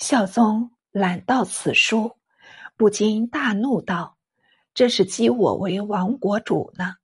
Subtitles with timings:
[0.00, 2.16] 孝宗览到此书，
[2.74, 4.16] 不禁大怒道
[4.72, 6.94] ：“这是讥我为亡国主呢！”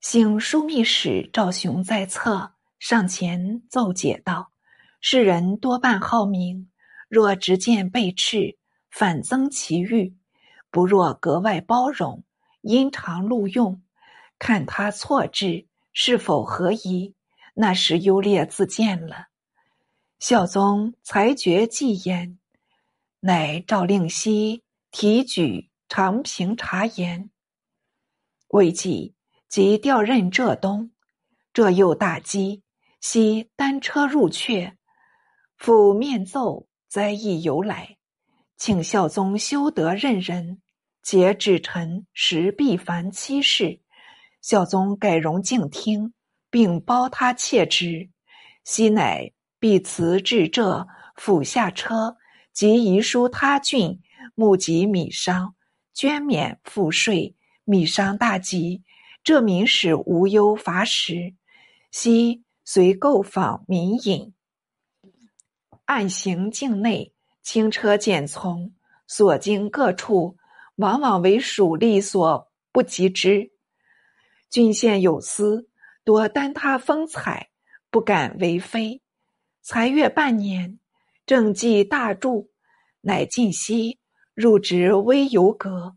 [0.00, 4.50] 幸枢密使赵雄在侧，上前奏解道
[5.02, 6.70] ：“世人多半好名，
[7.06, 8.56] 若直见被斥，
[8.90, 10.16] 反增其欲；
[10.70, 12.24] 不若格外包容，
[12.62, 13.82] 因常录用，
[14.38, 17.14] 看他错置是否合宜，
[17.52, 19.26] 那时优劣自见了。”
[20.22, 22.38] 孝宗裁决既言，
[23.18, 27.28] 乃诏令熙提举长平察言。
[28.50, 29.16] 未几，
[29.48, 30.92] 即调任浙东。
[31.52, 32.62] 浙又大饥，
[33.00, 34.74] 悉单车入阙，
[35.56, 37.96] 复面奏灾异由来，
[38.56, 40.62] 请孝宗修德任人，
[41.02, 43.80] 节制臣时必凡七事。
[44.40, 46.14] 孝宗改容静听，
[46.48, 48.08] 并褒他妾职。
[48.64, 49.32] 熙乃。
[49.62, 52.16] 必辞至浙，府下车，
[52.52, 54.00] 即遗书他郡，
[54.34, 55.54] 募集米商，
[55.94, 57.36] 捐免赋税。
[57.62, 58.82] 米商大吉，
[59.22, 61.36] 浙民使无忧乏食。
[61.92, 64.34] 昔随购访民饮，
[65.84, 68.72] 暗行境内，轻车简从，
[69.06, 70.36] 所经各处，
[70.74, 73.52] 往往为属吏所不及之。
[74.50, 75.68] 郡县有司，
[76.02, 77.50] 多担他风采，
[77.90, 79.00] 不敢为非。
[79.62, 80.80] 才月半年，
[81.24, 82.48] 政绩大著，
[83.02, 84.00] 乃晋西
[84.34, 85.96] 入职微游阁，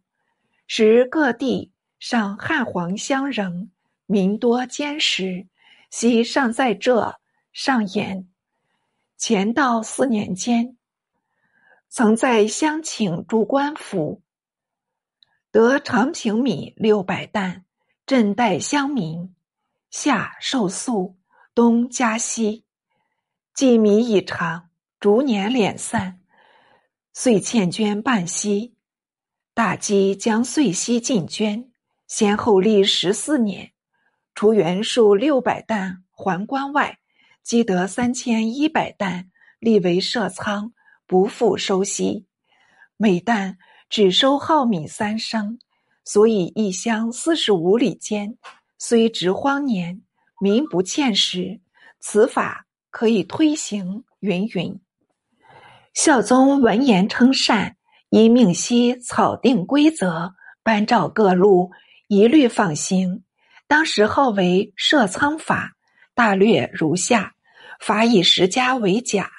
[0.67, 3.71] 时各地上汉皇相仍，
[4.05, 5.47] 民多坚实。
[5.89, 7.19] 昔尚在这
[7.51, 8.27] 上言，
[9.17, 10.77] 前道四年间，
[11.89, 14.21] 曾在乡请诸官府，
[15.49, 17.65] 得长平米六百担，
[18.05, 19.33] 赈待乡民。
[19.89, 21.15] 夏受粟，
[21.53, 22.64] 冬加息。
[23.55, 26.19] 季米已长，逐年敛散，
[27.13, 28.75] 遂欠捐半息。
[29.53, 31.71] 大饥将遂息尽捐，
[32.05, 33.71] 先后历十四年，
[34.33, 36.99] 除原数六百担还官外，
[37.43, 40.73] 积得三千一百担，立为社仓，
[41.07, 42.27] 不复收息。
[42.97, 43.57] 每担
[43.89, 45.57] 只收耗米三升，
[46.03, 48.37] 所以一乡四十五里间，
[48.77, 50.01] 虽值荒年，
[50.41, 51.61] 民不欠食。
[52.01, 52.64] 此法。
[52.95, 54.79] 可以推行，云云。
[55.93, 57.75] 孝宗闻言称善，
[58.09, 60.31] 因命熙草定规则，
[60.63, 61.71] 颁诏各路
[62.07, 63.25] 一律放行。
[63.67, 65.73] 当时号为设仓法，
[66.13, 67.33] 大略如下：
[67.81, 69.29] 法以十家为甲，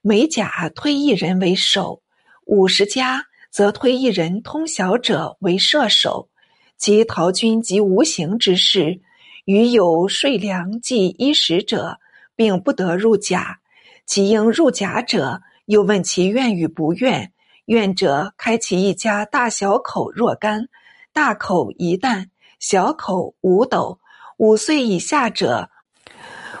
[0.00, 2.00] 每甲推一人为首；
[2.46, 6.30] 五十家则推一人通晓者为射手。
[6.78, 9.02] 及陶军及无形之事，
[9.44, 11.98] 与有税粮计衣食者。
[12.36, 13.58] 并不得入甲，
[14.04, 17.32] 其应入甲者，又问其愿与不愿。
[17.64, 20.68] 愿者，开其一家大小口若干，
[21.12, 22.30] 大口一担，
[22.60, 23.98] 小口五斗。
[24.36, 25.70] 五岁以下者，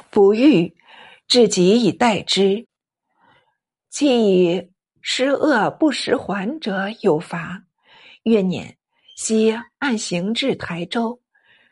[0.08, 0.74] 不欲，
[1.28, 2.66] 至极以待之。
[3.90, 4.70] 既以
[5.02, 7.62] 施恶不时还者有罚。
[8.22, 8.76] 月年，
[9.14, 11.20] 昔按行至台州，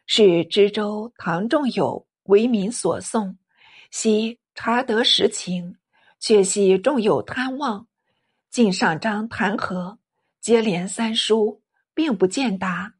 [0.06, 3.36] 是知州唐仲友为民所送。
[3.96, 5.76] 昔查得实情，
[6.18, 7.86] 却系众有贪妄，
[8.50, 9.98] 进上章弹劾，
[10.40, 11.62] 接连三书，
[11.94, 12.92] 并不见答。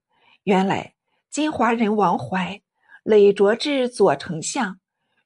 [0.45, 0.95] 原来
[1.31, 2.63] 金华人王怀
[3.03, 4.79] 累着至左丞相，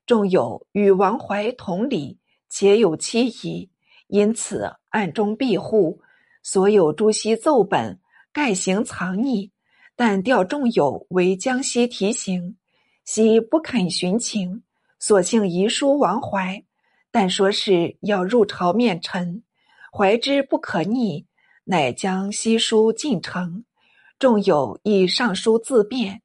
[0.06, 2.18] 众有与王怀同理，
[2.48, 3.70] 且有妻仪，
[4.06, 6.00] 因此暗中庇护。
[6.42, 8.00] 所有朱熹奏本，
[8.32, 9.50] 盖行藏匿，
[9.94, 12.56] 但调众友为江西提刑，
[13.04, 14.62] 悉不肯寻情。
[15.00, 16.64] 索性遗书王怀，
[17.10, 19.42] 但说是要入朝面陈，
[19.92, 21.24] 怀之不可逆，
[21.64, 23.64] 乃将西书进城。
[24.18, 26.20] 众有亦上书自辩，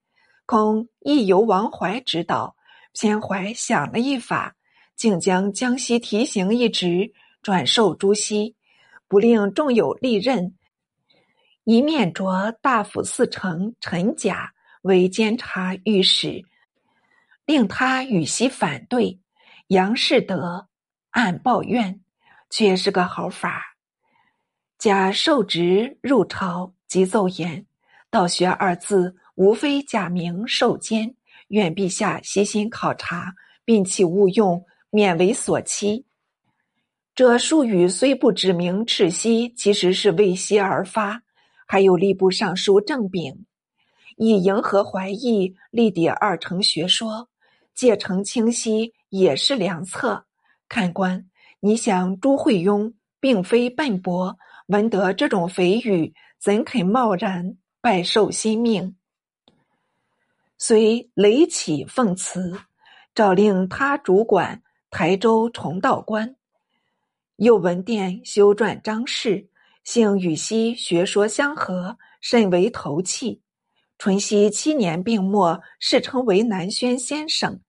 [0.47, 2.56] 恐亦由王怀指导，
[2.91, 4.56] 偏怀想了一法，
[4.95, 7.12] 竟将江西提刑一职
[7.44, 8.56] 转授朱熹，
[9.07, 10.56] 不令众有利任，
[11.63, 14.51] 一面着大府寺丞陈甲
[14.81, 16.44] 为监察御史。
[17.45, 19.19] 令他与其反对，
[19.68, 20.68] 杨士德
[21.10, 22.01] 暗抱怨，
[22.50, 23.75] 却是个好法。
[24.78, 27.66] 假受职入朝，即奏言
[28.10, 31.16] ：“道学二字，无非假名受监，
[31.48, 33.34] 愿陛下悉心考察，
[33.66, 36.06] 并弃勿用，免为所欺。”
[37.16, 41.22] 这术语虽不指明赤息，其实是为息而发。
[41.68, 43.45] 还有吏部尚书郑炳，
[44.18, 47.30] 以迎合怀疑，立抵二程学说。
[47.75, 50.25] 借城清晰也是良策。
[50.67, 51.29] 看官，
[51.59, 54.37] 你想朱惠庸并非笨拙，
[54.67, 58.95] 闻得这种蜚语，怎肯贸然拜受新命？
[60.57, 62.59] 遂雷起奉辞，
[63.13, 66.35] 诏令他主管台州崇道观。
[67.35, 69.49] 又闻殿修撰章事，
[69.83, 73.43] 幸与西学说相合，甚为投契。
[74.03, 77.61] 淳熙七年病没，世称为南轩先生。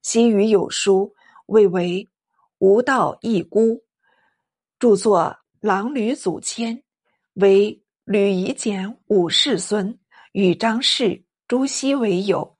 [0.00, 1.12] 西语有书，
[1.44, 2.08] 谓为
[2.56, 3.84] 无道一孤，
[4.78, 5.20] 著作
[5.60, 6.78] 《郎吕祖谦》，
[7.34, 9.98] 为吕夷简五世孙，
[10.32, 12.56] 与张氏、朱熹为友。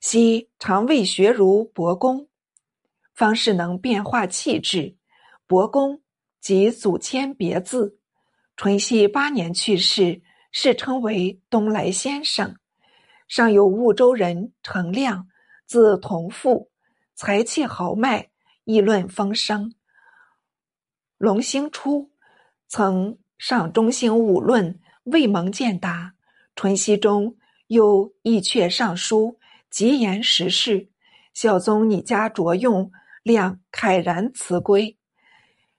[0.00, 2.28] 昔常为学如伯公，
[3.12, 4.96] 方是能变化气质。
[5.46, 6.00] 伯公
[6.40, 7.98] 即祖谦别字。
[8.56, 12.56] 淳熙八年去世，世称为东来先生。
[13.30, 15.28] 上有婺州人程亮，
[15.64, 16.68] 字同父。
[17.14, 18.28] 才气豪迈，
[18.64, 19.72] 议论风声。
[21.16, 22.10] 隆兴初，
[22.66, 26.14] 曾上中兴五论，未蒙见答。
[26.56, 27.36] 淳熙中
[27.68, 29.38] 又意阙上书，
[29.70, 30.88] 极言时事。
[31.32, 32.90] 孝宗拟家着用，
[33.22, 34.98] 亮慨然辞归。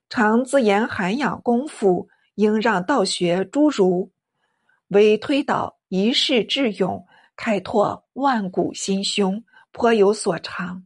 [0.08, 4.10] 常自言涵养功夫，应让道学诸儒，
[4.88, 7.06] 为推导一世智勇，
[7.44, 10.86] 开拓万古心胸，颇有所长。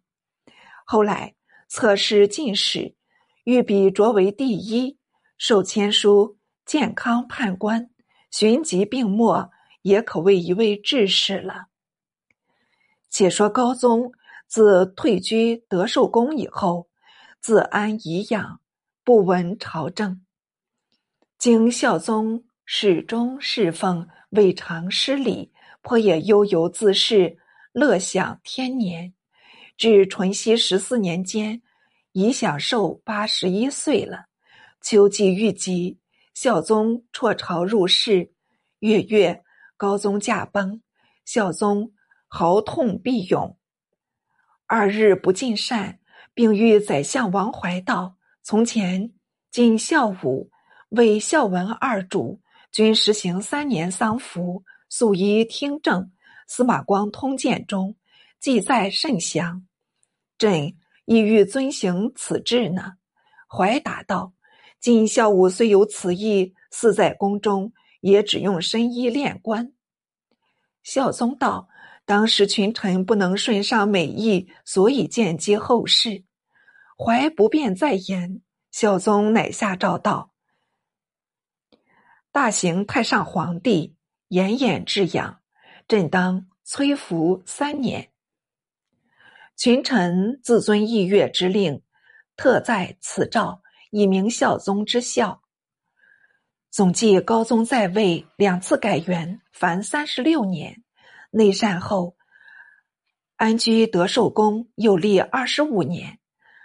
[0.85, 1.35] 后来
[1.67, 2.95] 测试进士，
[3.43, 4.97] 御笔擢为第一，
[5.37, 7.89] 受签书健康判官，
[8.31, 11.65] 寻疾病没，也可谓一位志士了。
[13.09, 14.13] 且说高宗
[14.47, 16.87] 自退居德寿宫以后，
[17.41, 18.61] 自安颐养，
[19.03, 20.21] 不闻朝政。
[21.37, 25.51] 经孝宗始终侍奉，未尝失礼，
[25.85, 27.37] 颇也悠游自适，
[27.71, 29.13] 乐享天年。
[29.77, 31.61] 至淳熙十四年间，
[32.11, 34.25] 已享寿八十一岁了。
[34.81, 35.99] 秋季遇疾，
[36.33, 38.31] 孝宗辍朝入仕。
[38.79, 39.43] 月月，
[39.77, 40.81] 高宗驾崩，
[41.23, 41.93] 孝宗
[42.27, 43.55] 嚎痛必咏。
[44.65, 45.99] 二日不尽善，
[46.33, 49.13] 并谕宰相王怀道：“从前
[49.51, 50.49] 晋孝武、
[50.89, 52.41] 为孝文二主，
[52.71, 56.11] 均实行三年丧服，素衣听政。
[56.47, 57.95] 司马光通鉴中。”
[58.39, 59.65] 记载甚详，
[60.37, 62.93] 朕意欲遵行此制呢。
[63.47, 64.33] 怀答道
[64.79, 69.73] ：“今孝武虽有此意，似在宫中，也只用深衣练官。”
[70.83, 71.67] 孝宗道
[72.05, 76.23] ：“当时群臣不能顺上美意，所以见接后事。”
[76.95, 78.41] 怀不便再言。
[78.69, 80.33] 孝宗乃下诏道
[82.31, 83.95] ：“大行太上皇帝
[84.35, 85.39] 严严治养，
[85.87, 88.11] 朕当催服三年。”
[89.55, 91.81] 群臣自遵议乐之令，
[92.35, 93.61] 特在此诏，
[93.91, 95.41] 以明孝宗之孝。
[96.69, 100.83] 总计高宗在位两次改元，凡三十六年。
[101.31, 102.17] 内禅后，
[103.37, 106.19] 安居德寿宫，又历二十五年。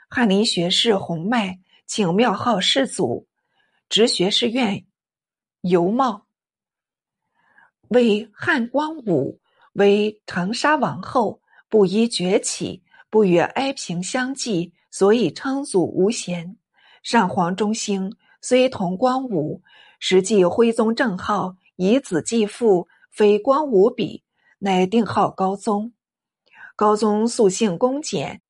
[0.08, 3.28] 翰林学士洪迈请庙号世祖，
[3.88, 4.84] 执学士院
[5.61, 6.26] 游茂，
[7.91, 9.39] 为汉光武
[9.75, 11.41] 为长沙王后。
[11.69, 16.57] 不依崛起，不与哀平相继，所以称祖无贤。
[17.05, 19.63] 上皇中兴，虽同光武，
[20.01, 24.25] 实际徽宗正号，以子继父，非光武比，
[24.59, 25.93] 乃定号高宗。
[26.75, 28.43] 高宗素性恭俭，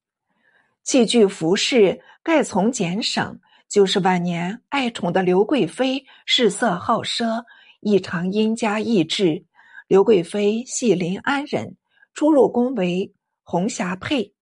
[0.82, 3.38] 器具服饰盖从俭省。
[3.68, 7.44] 就是晚年爱宠的刘贵妃，嗜色好奢，
[7.80, 9.44] 异常因家意志。
[9.88, 11.76] 刘贵妃系临安人。
[12.12, 14.34] 出入宫为红霞配，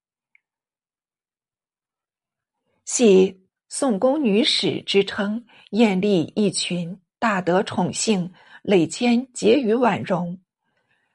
[2.85, 10.41] 系宋宫女史之称，艳丽一群，大得宠幸，累迁结于婉容。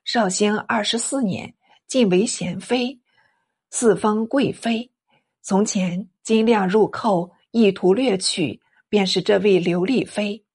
[0.05, 1.55] 绍兴二十四年，
[1.87, 3.01] 晋为贤妃，
[3.71, 4.91] 赐封贵妃。
[5.41, 10.45] 从前金亮入寇，意图掠取，便是这位刘丽妃。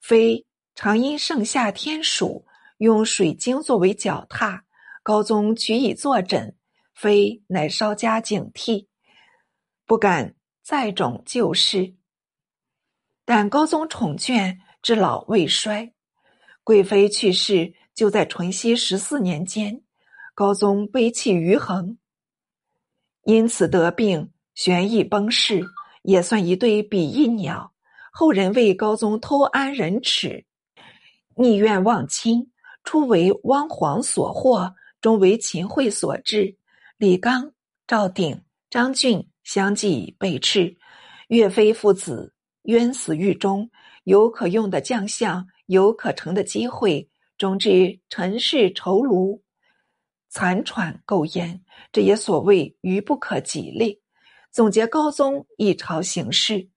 [0.00, 0.46] 妃
[0.80, 4.64] 常因盛夏天暑，用水晶作为脚踏。
[5.02, 6.56] 高宗取以坐枕，
[6.94, 8.86] 妃乃稍加警惕，
[9.84, 11.96] 不敢再种旧事。
[13.24, 15.92] 但高宗宠眷，至老未衰。
[16.62, 19.82] 贵妃去世，就在淳熙十四年间。
[20.32, 21.98] 高宗悲泣余恒，
[23.24, 25.68] 因此得病，悬翼崩逝，
[26.02, 27.74] 也算一对比翼鸟。
[28.12, 30.46] 后人为高宗偷安人耻，
[31.38, 32.50] 逆愿忘亲，
[32.84, 34.74] 初为汪皇所获。
[35.00, 36.56] 终为秦桧所制，
[36.96, 37.52] 李纲、
[37.86, 40.76] 赵鼎、张俊相继被斥，
[41.28, 43.70] 岳飞父子冤死狱中，
[44.02, 49.40] 有可用的将相，有可乘的机会，终至尘世愁庐，
[50.30, 54.00] 残喘苟延，这也所谓愚不可及嘞。
[54.50, 56.68] 总结高宗一朝形势。